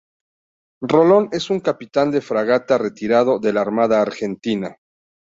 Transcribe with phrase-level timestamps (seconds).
[0.81, 4.75] Rolón es un Capitán de Fragata retirado de la Armada Argentina.